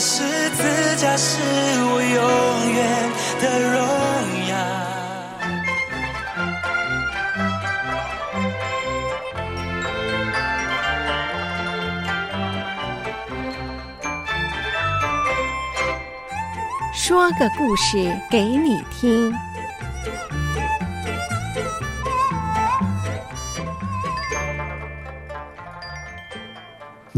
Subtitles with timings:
[0.00, 3.10] 十字架是我永远
[3.40, 3.78] 的荣
[4.48, 4.54] 耀。
[16.94, 19.47] 说个故事给你听。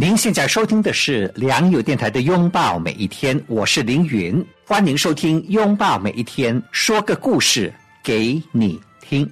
[0.01, 7.71] 您现在收听的是良友电台的《拥抱每一天》，我是凌云，欢迎收听《拥抱每一天》，说个故事
[8.03, 9.31] 给你听。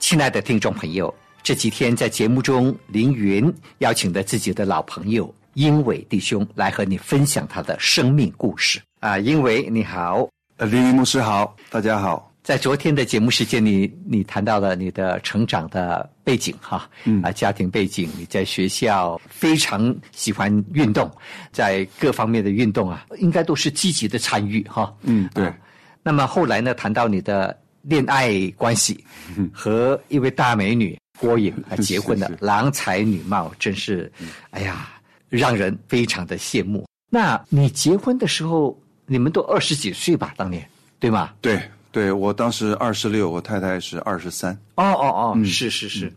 [0.00, 10.28] 亲爱的听众朋友，这几天在节目中，凌云邀请了自己的老朋友英伟弟兄来和你分享他的生命故事啊，英伟你好。
[10.56, 12.31] 呃，凌云牧师好，大家好。
[12.42, 21.08] 在昨天的节目时间里，你谈到了你的成长的背景，哈，嗯啊，家庭背景，你在学校非常喜欢运动，
[21.52, 25.56] 在各方面的运动啊，应该都是积极的参与，哈，嗯对啊
[26.02, 29.04] 那么后来呢，谈到你的恋爱关系，
[29.52, 34.12] 和一位大美女郭颖啊结婚了 是，是郎才女貌，真是，
[34.50, 34.88] 哎呀，
[35.28, 36.84] 让人非常的羡慕。
[37.08, 40.34] 那你结婚的时候，你们都二十几岁吧？
[40.36, 40.68] 当年
[40.98, 41.32] 对吗？
[41.40, 41.62] 对
[41.92, 44.52] 对，我当时二十六，我太太是二十三。
[44.76, 46.12] 哦哦哦，是是是。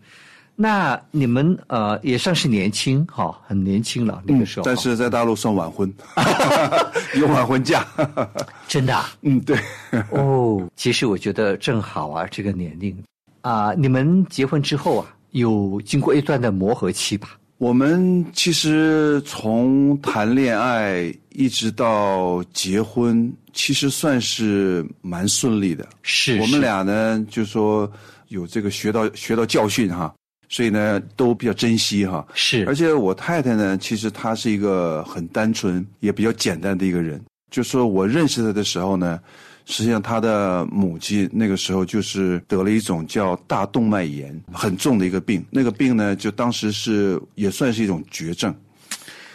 [0.56, 4.64] 那你们呃也算是年轻哈、很年轻了那个时候。
[4.64, 5.94] 嗯但是在大陆算晚婚，
[7.20, 7.86] 有晚婚假。
[8.70, 9.60] 真的啊、嗯，对，
[10.12, 12.98] 哦，其实我觉得正好啊，这个年龄
[13.42, 17.38] 啊、你们结婚之后啊，有经过一段的磨合期吧？
[17.66, 25.84] 我们其实从谈恋爱一直到结婚，其实算是蛮顺利的。
[26.04, 27.92] 是我们俩呢，就说
[28.28, 30.14] 有这个学到学到教训哈，
[30.48, 32.24] 所以呢都比较珍惜哈。
[32.36, 37.20] 是，而且我太太呢，其实她是一个很单纯也比较简单的一个人。
[37.50, 39.20] 就说我认识她的时候呢，
[39.66, 45.44] 实际上他的母亲那个时候就是得了一种叫大动脉炎，很重的一个病。
[45.50, 48.54] 那个病呢，就当时是也算是一种绝症。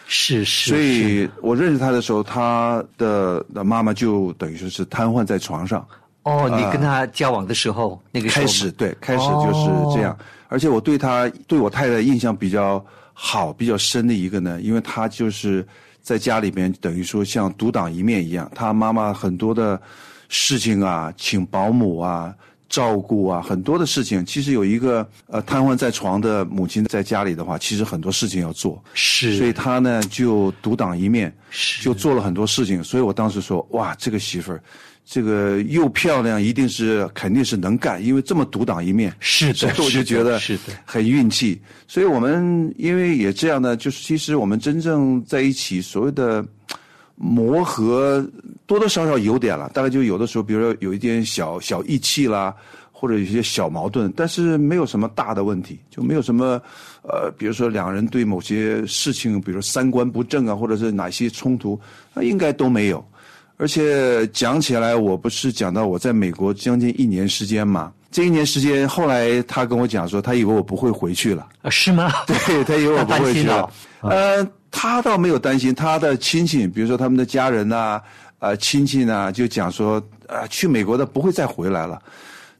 [0.07, 5.87] 是是，所以我认识他的时候，他的的妈妈就等于说是瘫痪在床上。
[6.25, 10.17] 哦，你跟他交往的时候，那个时候开始对，开始就是这样。
[10.49, 15.67] 而且我对他对我太太印象比较好、比较深的一个呢，因为他就是
[16.03, 19.81] 在家里边等于说像独当一面一样，他妈妈很多的
[20.31, 22.35] 事情啊，请保姆啊。
[22.71, 32.81] 照顾啊，很多的事情，其实有一个呃瘫痪在床的母亲在家里的话，其实很多事情要做，是，所以她呢就独当一面，是就做了很多事情。
[32.85, 34.63] 所以我当时说，哇，这个媳妇儿，
[35.05, 39.13] 这个又漂亮，一定是肯定是能干，因为这么独当一面。
[39.19, 41.61] 是的所以我就觉得是的很运气。
[41.89, 46.47] 所以我们因为也这样呢，就是其实我们真正在一起所谓的
[47.21, 48.27] 磨合，
[48.67, 49.69] 多多少少有点了。
[49.75, 52.55] 大概就有的时候，比如说有一点小小义气啦。
[52.93, 56.61] 或者有些小矛盾，但是没有什么大的问题，就没有什么，
[57.01, 61.81] 呃，比如说两人对某些事情，比如说三观不正啊，或者是哪些冲突，
[62.13, 63.03] 那应该都没有。
[63.57, 72.13] 而且讲起来，我不是讲到我在美国将近一年时间嘛，这一年时间，后来他跟我讲说，他以为我不会回去了，啊是吗？
[72.27, 73.73] 对他以为我不会去了。
[74.03, 78.01] 他呃，他倒没有担心，他的亲戚，比如说他们的家人呐、
[78.39, 82.01] 呃，亲戚呢，就讲说，呃，去美国的不会再回来了。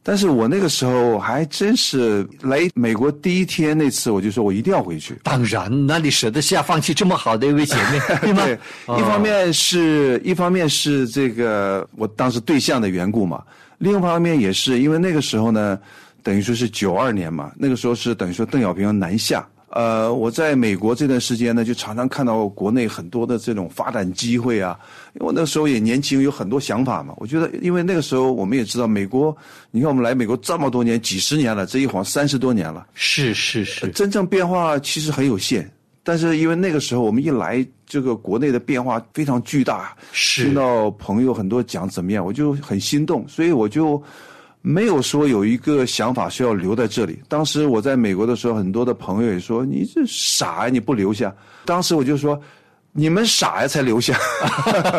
[0.03, 5.15] 但是我那个时候还真是来美国第一天那次，我就说我一定要回去。
[5.21, 8.43] 当然，那你舍得下放弃这么好的一位姐妹， 对吗？
[8.43, 8.57] 对，
[8.97, 13.43] 一方面是一方面是这个我当时对象的缘故嘛，
[13.77, 15.79] 另一方面也是因为那个时候呢，
[16.23, 19.47] 等于说是九二年嘛，那个时候是等于说邓小平要南下。
[19.71, 24.77] 呃，我在美国这段时间呢，就常常看到国内很多的这种发展机会啊。
[25.13, 27.13] 因为我那时候也年轻，有很多想法嘛。
[27.17, 29.35] 我觉得，因为那个时候我们也知道，美国，
[29.71, 35.71] 你看我们来美国这么多年，几十年了，这一晃三十多年了，是是是，真正变化其实很有限。
[36.03, 44.01] 但是因为那个时候我们一来，这个国内的变化非常巨大，是听到朋友很多讲怎么样，我就很心动，所以我就
[44.61, 47.19] 没有说有一个想法是要留在这里。
[47.27, 51.33] 当时我在美国的时候，很多的朋友也说你这傻呀、你不留下。
[51.65, 52.39] 当时我就说，
[52.91, 54.15] 你们傻呀，才留下。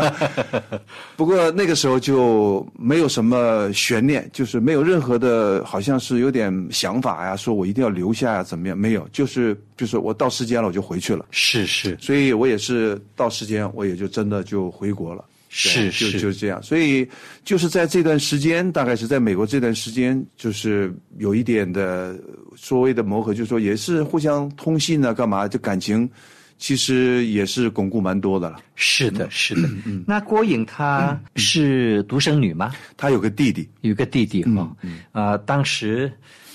[1.16, 8.76] 不过那个时候就没有什么悬念，就是没有任何的，好像是有点想法呀，说我一定要留下呀，怎么样？
[8.76, 11.26] 没有，就是就是我到时间了，我就回去了。
[11.30, 15.24] 是是所以我也是到时间，我也就真的就回国了。
[15.54, 16.62] 是就是就是这样。
[16.62, 17.06] 所以
[17.44, 22.18] 就是在这段时间，大概是在美国这段时间，就是有一点的
[22.56, 25.46] 所谓的磨合，就是说也是互相通信啊，干嘛？
[25.46, 26.08] 就感情
[26.56, 28.60] 其实也是巩固蛮多的了。
[28.76, 29.68] 是的，是的。
[30.06, 32.72] 那郭颖她是独生女吗？
[32.96, 34.74] 她有个弟弟，有个弟弟哈，
[35.12, 36.10] 啊，当时，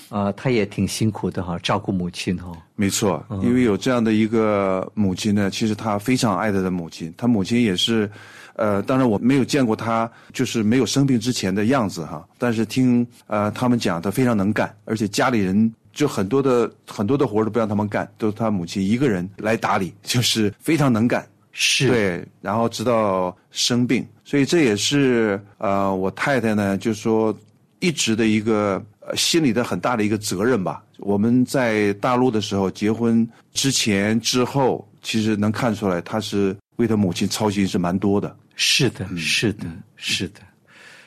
[0.08, 2.50] 呃，她也挺辛苦的哈，照顾母亲哈。
[2.74, 8.10] 没错，因为有这样的一个母亲呢，其实她非常爱她的母亲，她母亲也是，
[8.58, 21.24] 呃，当然我没有见过他就是没有生病之前的样子哈，但是听呃他们讲，他非常能干，而且家里人就很多的很多的活都不让他们干，都是他母亲一个人来打理，就是非常能干。
[21.52, 27.36] 是，对，然后直到生病，所以这也是呃我太太呢，就说
[27.80, 30.82] 一直的一个、呃、心里的很大的一个责任吧。
[30.98, 38.36] 我们在大陆的时候结婚之前之后，其实能看出来，她是为她母亲操心是蛮多的。
[38.60, 40.40] 是的，是的，是的。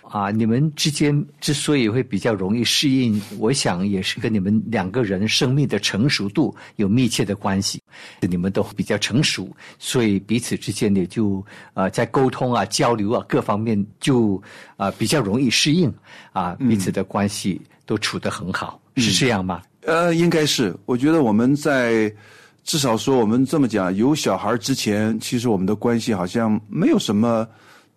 [0.03, 7.81] 啊，你们之间之所以会比较容易适应，我想也是跟你们两个人生命的成熟度有密切的关系。
[8.21, 9.49] 你们都比较成熟，
[9.79, 14.41] 所以彼此之间也就呃在沟通啊、交流啊各方面就
[14.77, 15.93] 啊、比较容易适应
[16.33, 19.61] 啊，彼此的关系都处得很好，是这样吗？
[19.83, 22.13] 呃，应该是，我觉得我们在
[22.63, 27.47] 至少说我们这么讲，有小孩之前，其实我们的关系好像没有什么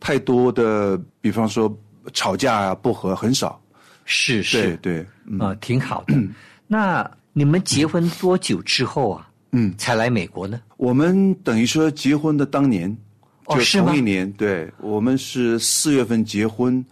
[0.00, 1.72] 太多的，比方说
[2.12, 3.60] 吵架啊、不和很少。
[4.06, 6.14] 是是对对，嗯啊、挺好的。
[6.66, 9.28] 那你们结婚多久之后啊？
[9.52, 10.60] 嗯，才来美国呢？
[10.76, 12.94] 我们等于说结婚的当年，
[13.48, 16.84] 就同一年，对我们是四月份结婚，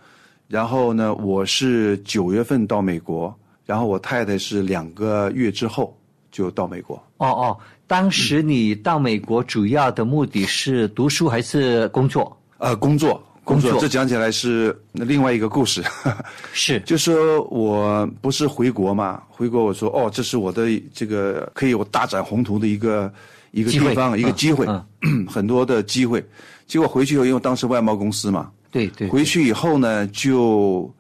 [0.47, 3.35] 然后呢，我是九月份到美国，
[3.67, 5.99] 然后我太太是两个月之后
[6.33, 6.97] 就到美国。
[7.19, 7.57] 哦哦，
[7.87, 12.37] 当时你到美国主要的目的是读书还是工作？
[12.59, 15.83] 呃，工作，工作，这讲起来是另外一个故事。
[16.53, 23.13] 是就说我不是回国嘛，回国我说哦，这是我的这个可以我大展宏图的一个
[23.51, 24.67] 一个地方，一个嗯机会，
[25.03, 26.25] 嗯 很多的机会。
[26.67, 30.91] 结果回去以后，因为当时外贸公司嘛，对对，回去以后呢，就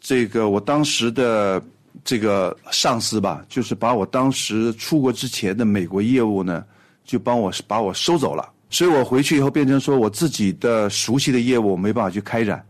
[0.00, 1.60] 这个我当时的
[2.04, 6.64] 这个上司吧，就是把我当时出国之前的美国业务呢，
[7.04, 8.50] 就帮我把我收走了。
[8.70, 12.64] 所以我回去以后变成说我自己的熟悉的业务没办法去开展，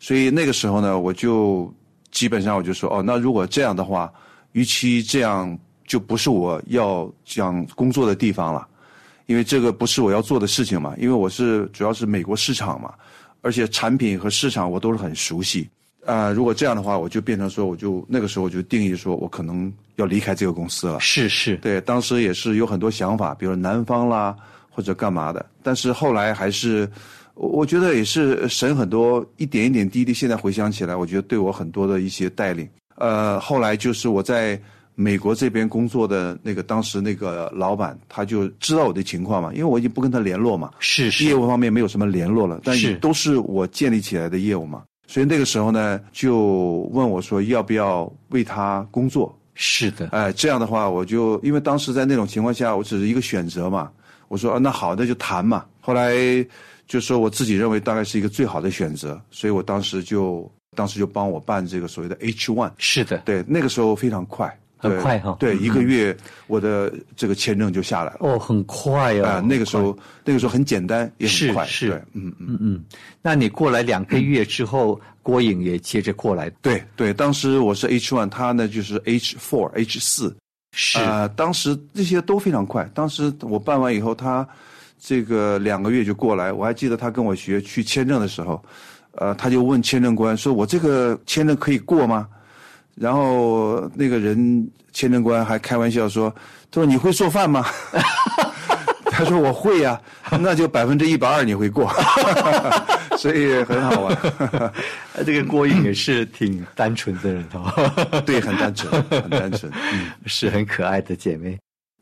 [0.00, 1.72] 所以那个时候呢，我就
[2.10, 4.12] 基本上我就说哦，那如果这样的话，
[4.52, 8.66] 与其这样，就不是我要讲工作的地方了。
[9.26, 12.92] 因为这个不是我要做的事情嘛，因为我是主要是美国市场嘛，
[13.40, 15.66] 而且产品和市场我都是很熟悉。
[16.04, 21.00] 啊、如果这样的话，我就变成说，我就那个时候我就定义说，我可能要离开这个公司了。
[21.00, 24.36] 是是，对，当时也是有很多想法，比如南方啦
[24.70, 26.88] 或者干嘛的，但是后来还是，
[27.34, 32.68] 我我觉得也是神很多一点一点滴滴，现在回想起来，我觉得对我很多的一些带领。
[32.96, 34.60] 呃，后来就是我在
[34.94, 44.84] 美国这边工作的那个当时那个老板，他就知道我的情况嘛，因为我已经不跟他联络嘛，是是业务方面没有什么联络了，但是都是我建立起来的业务嘛，
[45.14, 49.32] 所以那个时候呢，就问我说要不要为他工作。
[49.54, 53.92] 是的，哎，这样的话，我就因为当时在那种情况下，我只是一个选择嘛。
[54.26, 55.64] 我说啊，那好，那就谈嘛。
[55.80, 56.16] 后来
[56.88, 62.72] 就说我自己认为大概是一个最好的选择，所以我当时就当时就帮我办这个所谓的 H one。
[62.78, 63.18] 是的。
[63.18, 64.58] 对，那个时候非常快，对
[64.90, 68.18] 很快哈对，嗯一个月我的这个签证就下来了。
[68.20, 69.24] 哦，很快哦。
[69.26, 71.64] 啊、那个时候那个时候很简单，也很快。
[71.66, 72.46] 是嗯嗯。
[72.48, 72.84] 嗯嗯，
[73.22, 80.36] 那你过来两个月之后，郭颖也接着过来，对对，当时我是 H one，他呢就是 H four H 四。
[80.76, 82.90] 是、呃，当时这些都非常快。
[82.92, 84.46] 当时我办完以后，他
[84.98, 86.52] 这个两个月就过来。
[86.52, 88.60] 我还记得他跟我学去签证的时候，
[89.12, 92.26] 呃，他就问签证官说：“我这个签证可以过吗？”
[92.94, 96.30] 然后那个人签证官还开玩笑说
[96.70, 97.64] ：“他说你会做饭吗？”
[99.10, 100.00] 他说：“我会呀、
[100.40, 101.88] 那就百分之一百二你会过。
[103.16, 104.16] ”所以很好玩。
[105.14, 107.70] 呃这个郭颖也是挺单纯的人哦，
[108.26, 109.70] 对，很单纯，很单纯。
[109.92, 111.56] 嗯是很可爱的姐妹。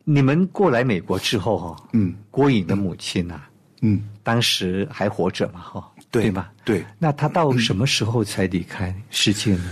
[0.04, 3.46] 你们过来美国之后哈、嗯郭颖的母亲啊，
[3.82, 6.48] 嗯，当时还活着嘛哈、对吗？
[6.64, 6.82] 对。
[6.98, 9.64] 那她到什么时候才离开世界呢？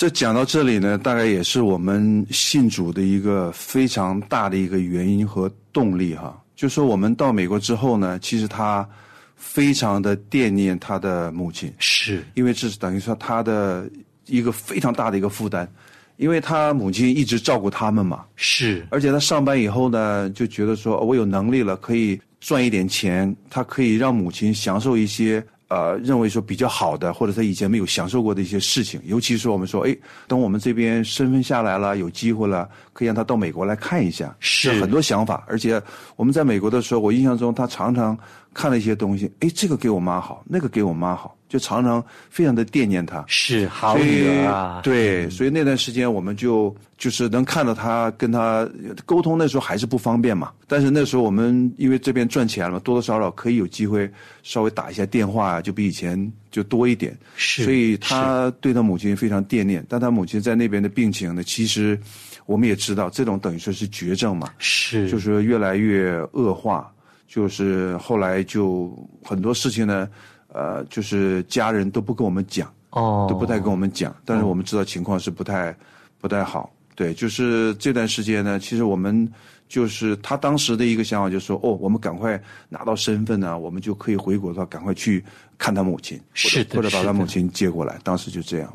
[0.00, 6.42] 这讲到这里呢，大概也是我们信主的一个非常大的一个原因和动力哈。
[6.56, 8.88] 就说我们到美国之后呢，其实他
[9.36, 12.24] 非常的惦念他的母亲，是。
[12.32, 13.90] 因为这是等于说他的
[14.24, 15.70] 一个非常大的一个负担，
[16.16, 18.86] 因为他母亲一直照顾他们嘛，是。
[18.88, 29.00] 而且他上班以后呢，就觉得说哦我有能力了，可以赚一点钱，他可以让母亲享受一些呃认为说比较好的，或者他以前没有享受过的一些事情。
[29.04, 29.96] 尤其是我们说，哎，
[30.26, 35.44] 等我们这边身份下来了，有机会了，可以让他到美国来看一下，是很多想法。
[35.46, 35.80] 而且
[36.16, 38.18] 我们在美国的时候，我印象中他常常
[38.52, 43.22] 看了一些东西，哎，这个给我妈好，那个给我妈好，就常常非常的惦念他。
[43.26, 48.66] 是好所以女儿啊，对，所以那段时间我们就就是能看到他跟他
[49.04, 50.52] 沟通，那时候还是不方便嘛。
[50.68, 54.10] 但是那时候我们因为这边赚钱了嘛，多多少少可以有机会
[54.44, 57.18] 稍微打一下电话啊，就比以前就多一点。
[57.34, 61.98] 是所以他对他母亲非常惦念，但他母亲在那边的病情呢，其实
[62.46, 66.90] 我们也知道，这种等于说是绝症嘛，是就是越来越恶化，
[67.26, 70.08] 就是后来就很多事情呢，
[70.52, 72.72] 呃，就是家人都不跟我们讲。
[72.90, 75.72] 哦，都不太跟我们讲，但是我们知道情况是不太
[76.18, 76.74] 不太好。
[76.96, 79.32] 对，就是这段时间呢，其实我们
[79.68, 85.24] 就是他当时的一个想法，就是说，哦，我们赶快拿到身份呢，我们就可以回国的话，赶快去
[85.56, 87.96] 看他母亲，是的或者把他母亲接过来。
[88.02, 88.72] 当时就这样。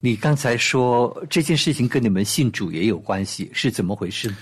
[0.00, 4.36] 你刚才说这件事情跟你们信主也有关系，是怎么回事呢？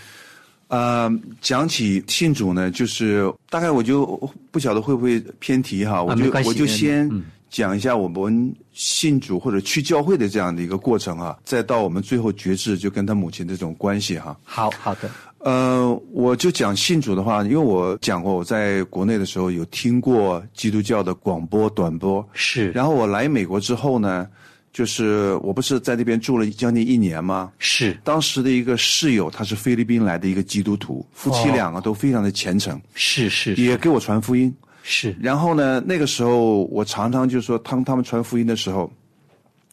[0.73, 4.19] 呃，讲起信主呢，就是大概我就
[4.51, 7.23] 不晓得会不会偏题哈，我就我就先嗯。
[7.53, 14.35] 讲一下我们信主或者去教会的这样的一个过程啊，再到我们最后决志就跟他母亲这种关系哈。
[14.43, 15.11] 好好的，
[15.41, 24.27] 呃，我就讲信主的话，因为我讲过，我在国内的时候有听过基督教的广播短播，是，然后我来美国之后呢，
[24.73, 27.53] 就是我不是在那边住了将近一年吗？
[27.59, 34.55] 是当时的一个室友，他是菲律宾来的一个基督徒，夫妻哦两个都非常的虔诚，是是也给我传福音。
[34.83, 38.91] 是然后呢，那个时候我常常就说，当他们传福音的时候，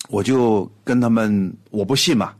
[0.10, 2.34] 我就跟他们，我不信嘛，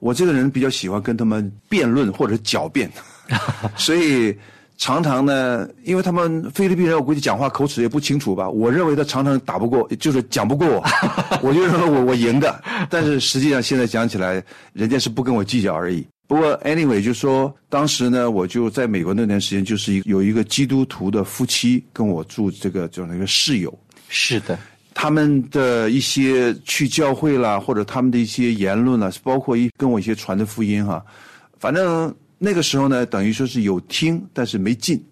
[0.00, 2.90] 我这个人比较喜欢跟他们辩论或者狡辩，
[3.76, 4.36] 所以
[4.78, 10.84] 常常呢，因为他们菲律宾人，我估计讲话口齿也不清楚吧，我认为他常常打不过，就是讲不过我，
[11.42, 14.42] 我就认为我我赢的，但是实际上现在讲起来，
[14.72, 16.06] 人家是不跟我计较而已。
[16.28, 23.76] 不过，anyway，就说当时呢，我就在美国那段时间，就是一有一个基督徒的夫妻跟我住这个就是那个室友，
[24.08, 24.56] 是的，
[24.94, 31.02] 他们的一些去教会啦，或者他们的一些言论啦，包括一跟我一些传的福音哈，
[31.58, 35.04] 反正那个时候呢，等于说是有听，但是没进，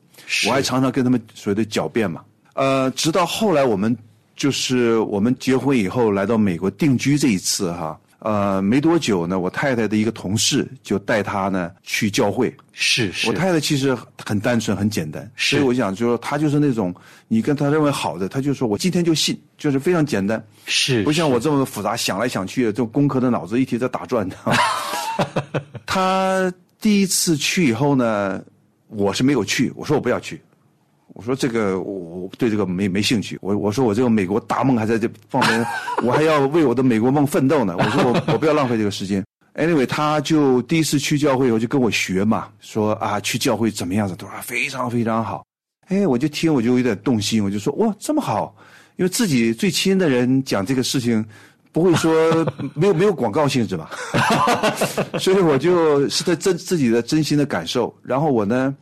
[0.46, 2.22] 我还常常跟他们所谓的狡辩嘛。
[2.54, 3.94] 呃，直到后来我们
[4.36, 13.28] 就是我们结婚以后来到美国定居这一次哈，呃，没多久呢，我太太的一个同事就带她呢去教会，是是。
[13.28, 15.56] 我太太其实很单纯、很简单，是。
[15.56, 16.94] 所以我想就说她就是那种
[17.28, 24.36] 你跟她认为好的，她就说我今天就信，就是非常简单，是不像我这么复杂，想来想去的，这种工科的脑子一直在打转的。
[25.84, 26.52] 她
[26.86, 28.40] 第一次去以后呢，
[28.86, 30.40] 我是没有去，我说我不要去。
[31.14, 35.66] 我说这个我我对这个没没兴趣，我我说我这个美国大梦还在这方面，
[36.06, 37.74] 我还要为我的美国梦奋斗呢。
[37.76, 39.20] 我说我 我不要浪费这个时间。
[39.54, 45.44] Anyway，他就第一次去教会以后就跟我学嘛，说啊去教会怎么样子，他说啊非常非常好。
[45.88, 48.54] 哎，我就听我就有点动心，我就说哇这么好，
[48.94, 51.26] 因为自己最亲的人讲这个事情，
[51.76, 52.10] 不会说
[52.72, 53.90] 没有没有广告性质吧，
[55.20, 57.94] 所以我就是他真自己的真心的感受。
[58.02, 58.74] 然后我呢，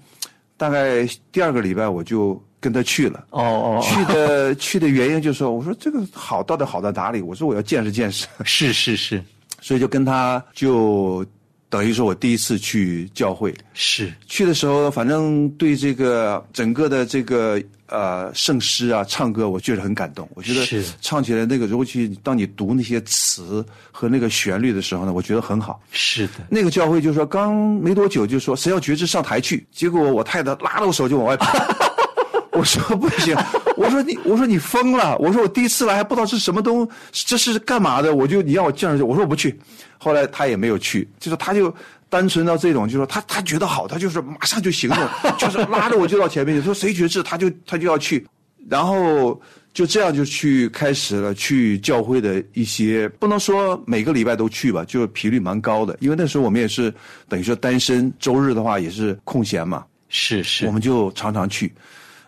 [0.57, 3.27] 大概第二个礼拜我就跟他去了。
[3.31, 7.21] 哦哦，去的去的原因就是说，我说这个好到底好在哪里？
[7.21, 9.21] 我说我要见识见识，是是是
[9.61, 11.27] 所以就跟他就
[11.75, 13.53] 等于说我第一次去教会。
[13.73, 20.29] 是去的时候，反正对这个整个的这个呃圣诗啊、唱歌，我觉得很感动。
[20.35, 25.83] 我觉得是唱起来那个，尤其当你读那些词和那个旋律的时候呢，我觉得很好。
[25.91, 31.59] 是的，那个教会就说刚没多久就说谁要觉志上台去，结果我太太拉着我手就往外跑。
[32.55, 33.37] 我说不行，
[33.77, 38.15] 我说你，我说你疯了，我说我第一次来还不知道是什么东，这是干嘛的？
[38.15, 39.59] 我就你让我见上去，我说我不去。
[39.99, 41.75] 后来他也没有去，就是他就
[42.09, 48.27] 单纯到这种，就说他他觉得好，他就是马上就行动， 就是拉着我就到前面去，说谁觉志他就他就要去，
[48.69, 49.41] 然后
[49.73, 56.93] 就这样就去开始了去教会的一些，不能说每个礼拜都去吧，就是频率蛮高的，因为那时候我们也是
[57.29, 61.73] 等于说单身，周日的话也是空闲嘛，是是我们就常常去，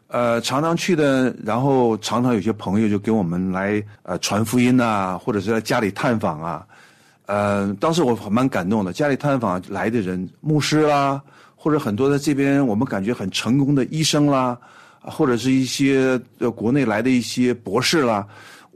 [0.08, 6.66] 呃，常常去的，然后常常有些朋友就给我们来呃传福音呐、或者是在家里探访啊，
[7.26, 11.20] 呃，当时我蛮感动的，家里探访来的人，牧师啦，
[11.56, 14.56] 或者很多在这边我们感觉很成功的医生啦，
[15.00, 18.25] 或者是一些呃国内来的一些博士啦，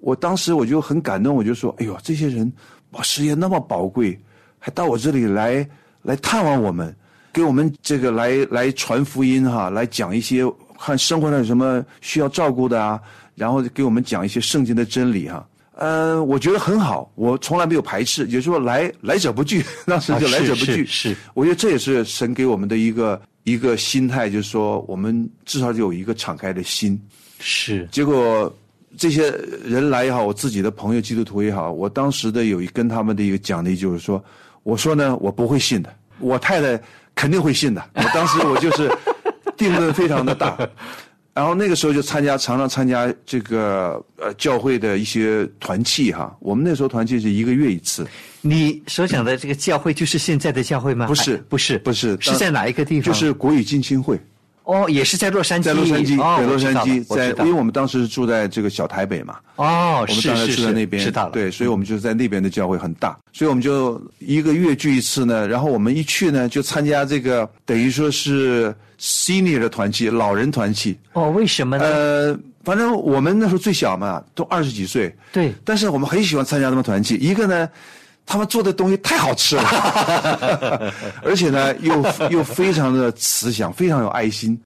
[0.00, 2.52] 我当时我就很感动，我就说：“哎呦，这些人
[2.90, 4.18] 哇，时间那么宝贵，
[4.58, 5.64] 还到我这里来
[6.02, 6.92] 来探望我们，
[7.32, 10.44] 给我们这个来来传福音哈，来讲一些
[10.80, 13.00] 看生活上有什么需要照顾的啊，
[13.34, 15.46] 然后给我们讲一些圣经的真理哈。”
[15.80, 20.84] 呃，我觉得很好，我从来没有排斥，也就是说来来者不拒， 当时就来者不拒。
[20.84, 27.00] 是，我觉得这也是神给我们的一个一个心态，就是说我们至少有一个敞开的心。
[27.38, 28.54] 是，结果
[28.98, 29.30] 这些
[29.64, 34.22] 人来也好，我自己的朋友基督徒也好，我当时的有一跟他们的一个讲的，就是说，
[34.64, 36.78] 我说呢，我不会信的，我太太
[37.14, 37.82] 肯定会信的。
[37.94, 38.90] 我当时我就是
[39.60, 40.56] 定论非常的大。
[41.32, 46.36] 然后那个时候就参加，常常参加这个呃教会的一些团契哈。
[46.40, 48.04] 我们那时候团契是一个月一次。
[48.40, 51.06] 你所讲的这个教会就是现在的教会吗？
[51.06, 53.04] 不是，不是，不是，是在哪一个地方？
[53.04, 54.18] 就是国语浸亲会。
[54.64, 59.36] 哦，也是在洛杉矶，在洛杉矶，在，洛杉矶，在，因为我们当时住在这个小台北嘛。
[59.56, 61.32] 哦，我们当时住在那边，知道了。
[61.32, 65.48] 对，所以我们就是在那边的教会很大，所以我们就一个月聚一次呢。
[65.48, 70.96] 然后我们一去呢，就参加这个等于说是 senior 的团契，老人团契。
[71.14, 71.84] 哦，为什么呢？
[71.84, 75.12] 呃，反正我们那时候最小嘛，都二十几岁。
[75.32, 75.52] 对。
[75.64, 77.68] 但是我们很喜欢参加他们团契，一个呢。
[78.26, 79.64] 他们做的东西太好吃了，
[81.24, 84.56] 而且呢，又又非常的慈祥，非常有爱心。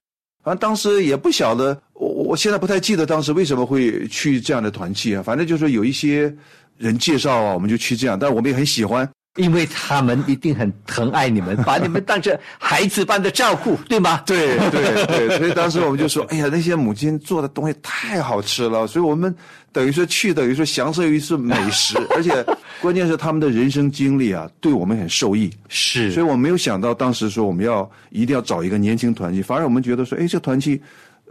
[0.43, 5.23] 反正当时也不晓得，我我现在不太记得当时为什么会去这样的团契啊。
[5.23, 6.31] 反正就是有一些
[6.77, 9.09] 人介绍啊，我们就去这样，但是我们也很喜欢。
[9.35, 14.21] 因为他们一定很疼爱你们， 把你们当成孩子般的照顾，对吗？
[14.25, 19.35] 对对对，所以当时我们就说：“哎呀，那些母亲做的东西太好吃了。”所以我们
[19.73, 22.45] 等于说去，等于说享受一次美食， 而且
[22.81, 25.51] 关键是他们的人生经历啊，对我们很受益。
[25.67, 30.81] 是，所以我没有想到当时说我们要一定要找一个年轻团契，反而我们觉得说：“哎，这团契，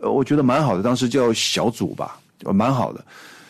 [0.02, 2.18] 呃，我觉得蛮好的。”当时叫小组吧，
[2.52, 3.02] 蛮好的。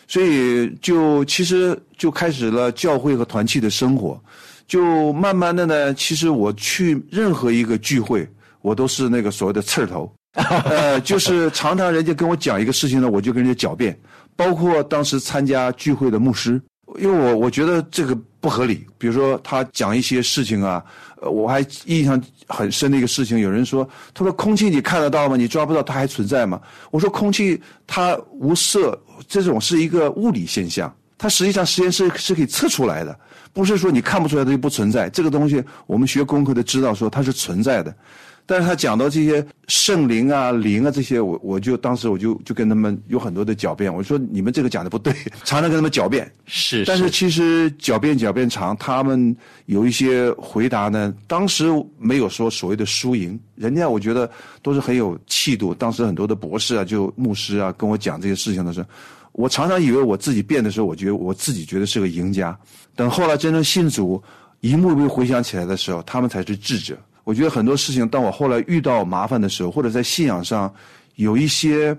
[0.07, 4.17] 所以就其实就开始了教会和团契的生活。
[4.67, 8.27] 就慢慢的呢，其实我去任何一个聚会，
[8.61, 13.97] 我都是那个所谓的刺儿头， 呃，就是常常人家跟我讲一个事情呢，我就跟人家狡辩。
[14.35, 16.61] 包括当时参加聚会的牧师，
[16.99, 18.85] 因为我我觉得这个不合理。
[18.97, 20.83] 比如说他讲一些事情啊，
[21.21, 25.37] 呃，我还印象很深的一个事情，有人说，他说空气你看得到吗？
[25.37, 26.59] 你抓不到它还存在吗？
[26.91, 33.17] 我说空气它无色，这种是一个物理现象，它实际上实验室是可以测出来的。
[33.53, 37.95] 不是说你看不出来它就不存在，这个东西我们学功课的知道说它是存在的，
[38.45, 45.13] 但是他讲到这些圣灵啊、灵啊这些，我我就当时我就就跟他们有很多的狡辩，我说你们这个讲的不对，
[45.45, 46.29] 常常跟他们狡辩。
[46.45, 49.33] 是，但是其实狡辩狡辩长，他们
[49.67, 51.65] 有一些回答呢，当时
[51.97, 54.29] 没有说所谓的输赢，人家我觉得
[54.61, 55.73] 都是很有气度。
[55.73, 58.87] 当时很多的博士啊、就牧师啊跟我讲这些事情的时候。
[59.35, 62.57] 我常常以为我自己变的时候，我觉得我自己觉得是个赢家。
[62.95, 64.21] 等后来真正信主，
[64.61, 66.97] 一幕幕回想起来的时候，他们才是智者。
[67.25, 70.73] 我觉得很多事情，当我后来遇到麻烦的时候，或者在信仰上
[71.15, 71.95] 有一些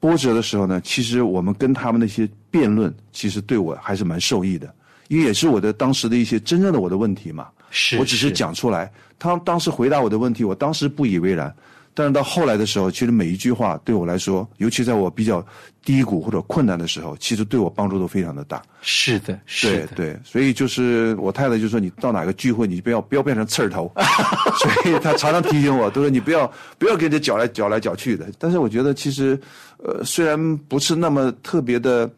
[0.00, 4.74] 波折的时候呢，其实我们跟他们那些辩论，其实对我还是蛮受益的，
[5.08, 7.48] 因为也是我的当时的一些真正的我的问题嘛。
[7.70, 11.54] 是，我只是讲出来，他当时回答我的问题，我当时不以为然。
[11.94, 15.44] 但是到后来的时候，其实每一句话对我来说，尤其在我比较
[15.84, 18.62] 低谷或者困难的时候，其实对我帮助都非常的大。
[18.80, 23.92] 是的，是的，对，所以就是我太太就说：“你到哪个聚会，你不要不要变成刺儿头。
[24.58, 28.26] ”所以她常常提醒我，都说你不要不要跟着搅来搅来搅去的。
[28.38, 29.38] 但是我觉得其实，
[29.78, 32.10] 呃，虽然不是那么特别的。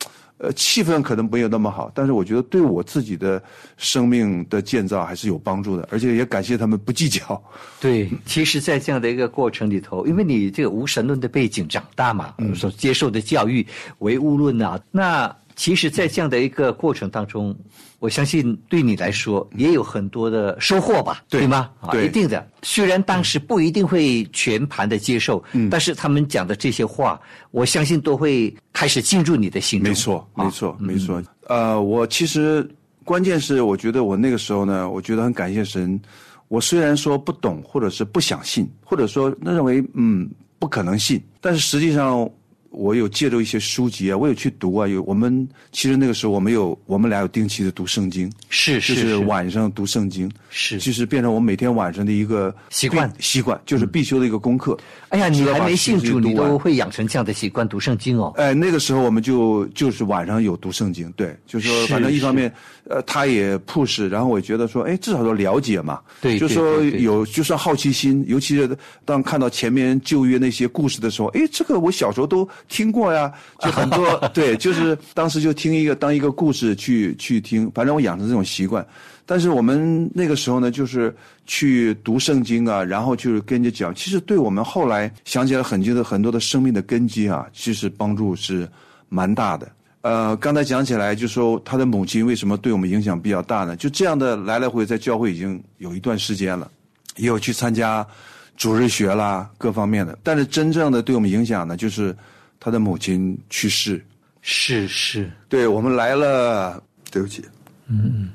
[0.44, 3.42] 呃，气氛可能没有那么好，但是我觉得对我自己的
[3.76, 7.42] 生命的建造还是有帮助的，而且也感谢他们不计较。
[7.80, 13.66] 对，其实，在这样的一个过程里头，因为你这个无神论的背景长大嘛，所接受的教育
[14.00, 15.34] 唯物论啊，那。
[15.56, 17.56] 其实，在这样的一个过程当中，
[18.00, 21.70] 我相信对你来说也有很多的收获吧，对吗？
[21.80, 22.44] 啊，一定的。
[22.62, 27.20] 虽然当时不一定会全盘的接受，嗯，但是他们讲的这些话，
[27.52, 29.88] 我相信都会开始进入你的心中。
[29.88, 31.22] 没错，没错，没错。
[31.46, 32.68] 呃，我其实
[33.04, 36.00] 关键是，我觉得我那个时候呢，我觉得很感谢神。
[36.48, 42.28] 我虽然说不懂，或者是不想信，或者说认为嗯不可能信，但是实际上。
[42.74, 44.86] 我有借助一些书籍啊，我有去读啊。
[44.86, 54.76] 有我们其实那个时候我们有我们俩有定期的读圣经，是就是是晚上读圣经，是就是变成我每天晚上的一个习惯习惯就是必修的一个功课。
[55.08, 58.32] 哎呀，你还没信主，你都会养成这样的习惯，读圣经哦。
[58.36, 62.52] 哎，那个时候我们就就是晚上有读圣经，对，就是说反正一方面，
[62.88, 78.86] 呃，他也 push，然后我觉得说，哎，至少说了解嘛，对对就说有就算好奇心，尤其是当看到前面旧约那些故事的时候，哎，这个我小时候都听过呀，就很多 对，就是当时就听一个当一个故事去去听，反正我养成这种习惯。
[79.26, 81.14] 但是我们那个时候呢，就是
[81.46, 88.68] 去读圣经啊，然后就是跟着讲，其实对我们后来想起来很多的很多的生命的根基啊，其实帮助是
[89.08, 89.66] 蛮大的。
[90.04, 93.74] 呃，刚才讲起来，就说他的母亲为什么对我们影响比较大呢？
[93.74, 96.70] 就这样的来来回回在教会已经有一段时间了，
[97.16, 98.06] 也有去参加
[98.54, 100.18] 主日学啦，各方面的。
[100.22, 102.14] 但是真正的对我们影响呢，就是
[102.60, 104.04] 他的母亲去世。
[104.42, 107.42] 是是，对我们来了，对不起，
[107.86, 108.28] 嗯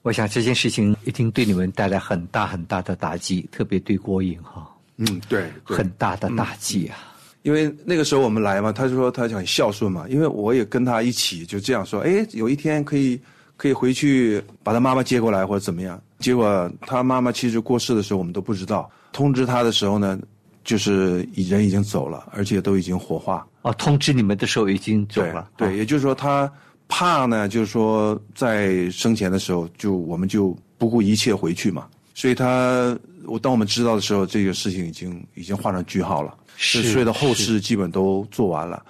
[0.00, 6.96] 我想这件事情一定对你们带来很大很大的打击，特别对郭颖哈，嗯，对，对很大的打击啊。
[7.42, 13.20] 因为那个时候我们来嘛，他就说他很孝顺嘛，因为我也跟他一起就这样说，哎，有一天可以
[13.56, 16.00] 可以回去把他妈妈接过来或者怎么样。
[16.18, 20.18] 结果他妈妈其实过世的时候我们都不知道，通知他的时候呢，
[20.64, 23.46] 就是人已经走了，而且都已经火化。
[23.62, 26.50] 哦，通知你们的时候已经走对了，对，哦也就是说他
[26.88, 31.86] 怕呢，就是说在生前的时候就我们就不顾一切回去嘛，
[32.20, 38.84] 所以他我当我们知道的时候，这个事情已经已经画上句号了，是所有的后事基本都做完了。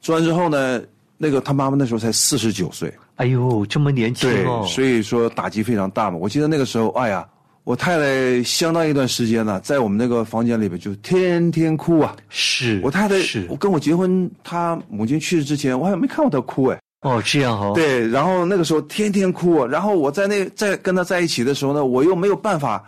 [0.00, 0.80] 做完之后呢，
[1.18, 6.16] 那个他妈妈那时候才四十九岁，哎呦，这么年轻对，哦，所以说打击非常大嘛。
[6.16, 7.28] 我记得那个时候，哎呀，
[7.64, 12.16] 我太太相当一段时间呢，在我们那个房间里边就天天哭啊。
[12.30, 16.80] 是我太太是，我跟我结婚，她母亲去世之前，我好像没看过她哭哎。
[17.02, 22.82] 哦，这样哦，，对，然后那个时候天天哭，然后我在那在跟他在一起的时候呢，我又没有办法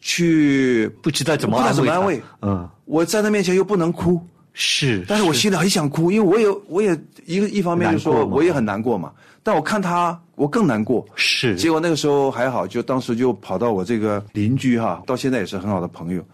[0.00, 4.20] 去不知道怎么不知道怎么安慰，嗯，我在他面前又不能哭，
[4.52, 9.12] 是，但是我心里很想哭，因为我也我也一个一方面就说我也很难过嘛，
[9.44, 11.06] 但我看他我更难过。
[11.14, 11.54] 是。
[11.54, 16.24] 结果那个时候还好，就当时就跑到我这个邻居哈，到现在也是很好的朋友，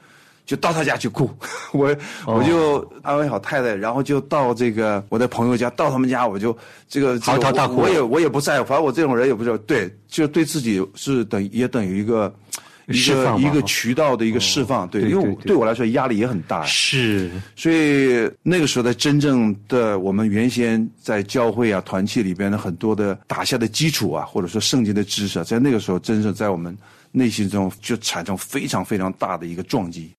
[0.48, 1.30] 就到他家去哭，
[1.72, 1.88] 我
[2.24, 2.38] 哦。
[2.38, 6.56] 我就安慰好太太，然后就到这个我的朋友家，到他们家我就
[6.88, 9.58] 这个这个嚎啕大哭我我也我也不在乎，反正我这种人也不知道。
[9.58, 12.34] 对，就对自己是等也等于一个
[12.86, 17.30] 一个一个渠道的一个释放，对，因为对我来说压力也很大，是。
[17.54, 26.74] 所以那个时候的真正的我们原先在教会啊团契里边的很多的打下的基础啊，或者说圣经的知识啊，在那个时候真正在我们
[27.12, 30.10] 内心中就产生非常非常大的一个撞击。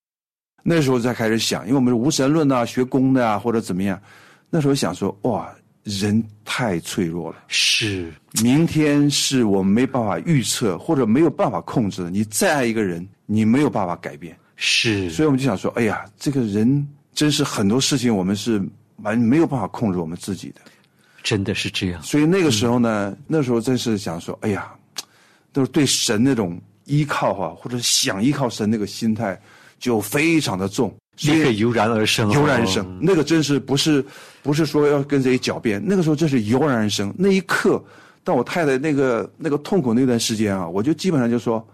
[0.64, 4.00] 那时候才开始想，因为我们是无神论啊，学功的啊，或者怎么样，
[4.50, 5.50] 那时候想说，哇，
[5.84, 7.38] 人太脆弱了。
[7.48, 12.10] 是明天是我们没办法预测或者没有办法控制的。
[12.10, 14.38] 你再爱一个人，你没有办法改变。
[14.56, 18.62] 是，所以我们就想说，哎呀，这个人真是很多事情我们是
[18.98, 20.62] 完没有办法控制我们自己的。
[21.24, 24.74] 真的是这样，所以那个时候呢，那时候真是想说，哎呀，
[25.52, 29.40] 都是对神那种依靠哈、或者想依靠神那个心态
[29.80, 30.94] 就非常的重。
[31.16, 34.06] 所以油然而生哦，油然而生，那个真是不是
[34.42, 37.14] 不是说要跟谁狡辩，那个时候真是油然而生。
[37.18, 37.84] 那一刻，
[38.24, 41.66] 当我太太那个那个痛苦那段时间啊，我就基本上就说，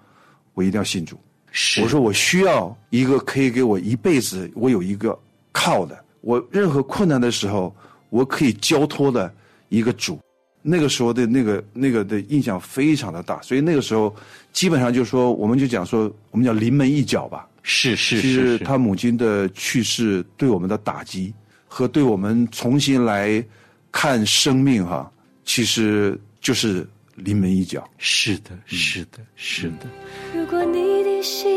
[0.55, 1.19] 我一定要信主。
[1.51, 5.15] 是我说我需要一个可以给我一辈子，我有一个
[5.51, 7.75] 靠的，我任何困难的时候，
[8.09, 9.31] 我可以交托的
[9.69, 10.19] 一个主。
[10.63, 14.11] 那个时候的那个那个的印象非常的大，所以那个时候
[14.51, 17.47] 基本上就说，我们就讲说，我们叫临门一脚吧。
[17.67, 21.33] 是是其实是是，他母亲的去世对我们的打击
[21.67, 23.43] 和对我们重新来
[23.91, 25.11] 看生命哈，
[25.43, 27.83] 其实就是临门一脚。
[27.97, 29.87] 是的，是的，是的，
[30.35, 31.49] 如果你的心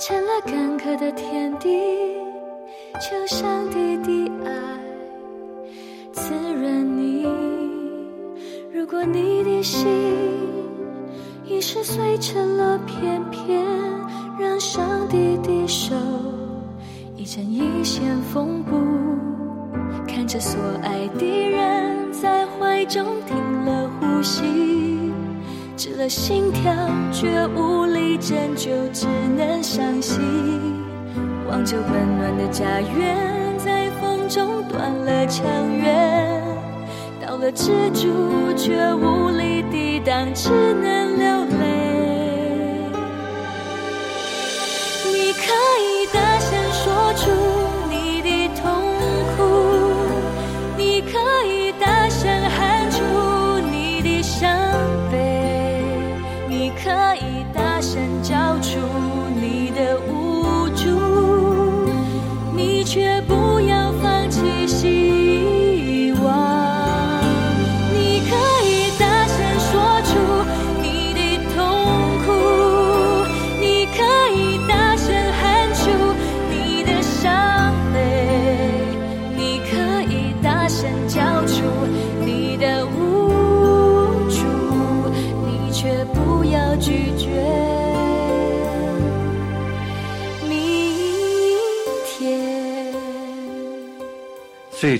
[0.00, 1.68] 成了干渴的天地，
[2.94, 4.50] 求上帝的爱
[6.14, 7.26] 滋润你。
[8.72, 9.86] 如果你的心
[11.44, 13.62] 已是碎成了片片，
[14.38, 15.94] 让上帝的手
[17.16, 18.76] 一针一线缝补，
[20.08, 25.12] 看着所爱的人在怀中停了呼吸。
[25.76, 26.72] 止了心跳，
[27.12, 30.20] 却无力拯救，只能伤心。
[31.48, 35.44] 望着温暖的家园，在风中断了墙
[35.80, 36.42] 垣。
[37.24, 38.08] 到了支柱，
[38.56, 41.53] 却无力抵挡，只能流泪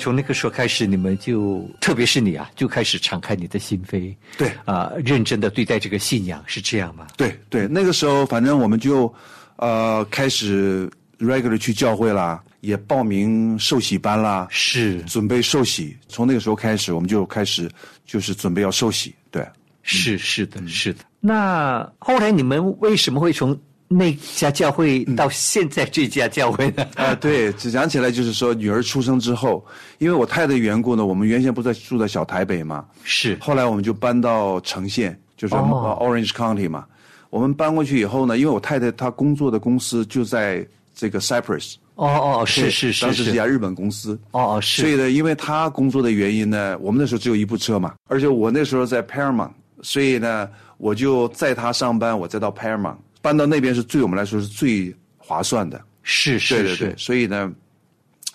[0.05, 7.07] 从那个时候开始，你们就特别是你啊，就开始敞开你的心扉，对啊、认真的对待这个信仰，是这样吗？
[7.17, 9.11] 对对，那个时候反正我们就
[9.57, 15.97] 呃开始 regular 去教会啦，也报名受洗班啦，是准备受洗。
[16.07, 17.67] 从那个时候开始，我们就开始
[18.05, 19.15] 就是准备要受洗。
[19.31, 19.43] 对，
[19.83, 20.99] 是是的，是的。
[21.19, 23.59] 那后来你们为什么会从
[23.97, 26.87] 那家教会到现在这家教会呢？
[26.97, 29.65] 啊、对，只讲起来就是说，女儿出生之后，
[29.99, 33.37] 因为我太太的缘故呢，我们原先不在住在小台北嘛，是。
[33.41, 35.97] 后来我们就搬到城县，就是、哦。
[36.01, 36.85] Orange County 嘛。
[37.31, 42.07] 我们搬过去以后呢，因为我太太她工作的公司就在这个 Cypress 哦
[42.41, 43.31] 哦，是是是是当时是。
[43.31, 44.19] 一家日本公司。
[44.31, 44.83] 哦哦是。
[44.83, 49.51] 所以呢，因为她工作的原因呢，我们那时候只有一部车嘛，而且我那时候在 Paramount，
[49.83, 55.83] 所以呢，我就载她上班，我再到 Paramount，搬到那边是对我们来说是最划算的。
[56.03, 57.51] 是是对对对，是所以呢，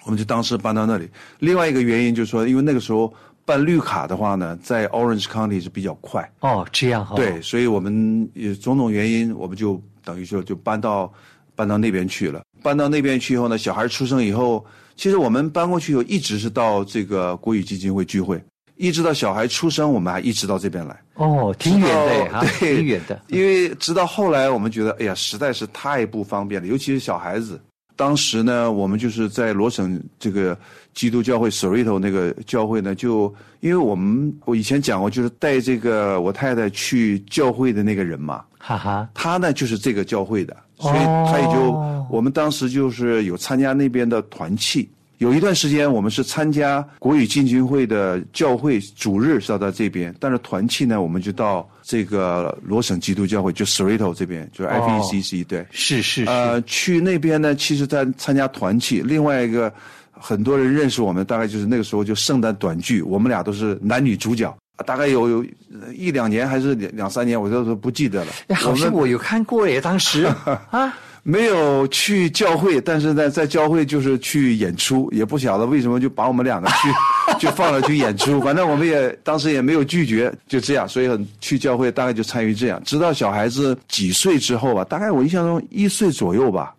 [0.04, 1.08] 我们就当时搬到那里。
[1.38, 3.14] 另外一个原因就是说，因为那个时候
[3.46, 11.14] 办绿卡的话呢，在 Orange County 是比较快，哦这样哈、哦，对，所以我们也种种原因，我们就等于说就搬到
[11.54, 12.42] 搬到那边去了。
[12.64, 18.44] 搬到那边去以后呢，小孩出生以后，其实我们搬过去以后，一直是到这个国语基金会聚会，
[18.80, 20.98] 一直到小孩出生，我们还一直到这边来。
[21.16, 23.22] 哦挺远的哈，对，挺远的。
[23.28, 27.60] 因为直到后来，我们觉得，哎呀，实在是太不方便了，尤其是小孩子。
[27.98, 30.58] 当时呢，我们就是在罗省这个
[30.94, 41.74] 基督教会 Sorito 那个教会呢，就因为我们我以前讲过，就是带这个我太太去教会的那个人嘛，哈哈，他呢就是这个教会的，所以哦他也就、
[42.10, 44.90] 我们当时就是有参加那边的团契。
[45.20, 55.66] 有一段时间，我们是参加国语进军会的教会主日是要在这边，但是团契呢，我们就到这个罗省基督教会，就 Sorito 这边，就是 FECC、对。
[55.72, 59.02] 是是是，呃，去那边呢，其实在参加团契。
[59.02, 59.72] 另外一个，
[60.12, 64.56] 很多人认识我们，大概就是那个时候就圣诞短剧，我们俩都是男女主角。
[64.86, 65.46] 大概有有
[65.94, 68.32] 一两年还是两两三年，我都是不记得了。
[68.48, 70.24] 哎好像我有看过耶，当时
[70.72, 70.98] 啊，
[71.30, 76.90] 没有去教会，但是呢，在教会就是去演出，也不晓得为什么就把我们两个去
[77.40, 78.42] 就放了去演出。
[78.42, 82.82] 反正我们也当时也没有拒绝，就这样，所以很去教会大概就参与这样。
[82.84, 86.74] 直到小孩子几岁之后吧，大概我印象中一岁左右吧，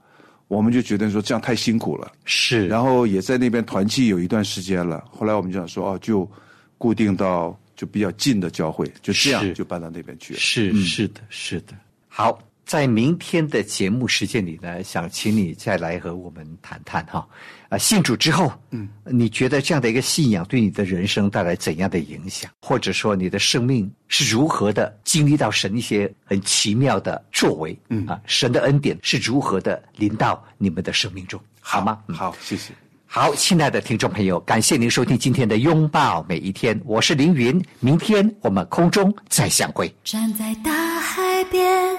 [0.49, 5.05] 我们就觉得说这样太辛苦了，是，然后也在那边团契有一段时间了。
[5.11, 6.29] 后来我们就想说，哦，就
[6.77, 10.41] 固定到就比较近的教会，就这样就搬到那边去了。
[10.41, 11.75] 是是的，是的。
[12.09, 12.37] 好，
[12.71, 17.27] 在明天的节目时间里呢，想请你再来和我们谈谈哈。
[17.69, 22.49] 啊，信主之后，嗯，你觉得这样的一个信仰对你的人生带来怎样的影响？
[22.63, 27.77] 或者说你的生命是如何的经历到神一些很奇妙的作为？
[27.89, 31.41] 嗯啊，神的恩典是如何的临到你们的生命中？
[31.59, 32.01] 好吗？
[32.07, 32.73] 嗯好，谢谢。
[33.05, 39.93] 好，亲爱的听众朋友，感谢您收听今天的《拥抱每一天》，我是凌云，明天我们空中再相会。
[40.05, 41.99] 站在大海边，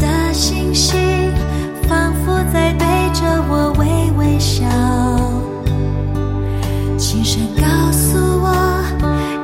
[0.33, 0.97] 星星
[1.89, 4.63] 仿佛在对着我微微笑，
[6.97, 8.81] 轻声告诉我，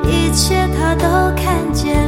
[0.04, 1.04] 一切他都
[1.36, 2.07] 看见。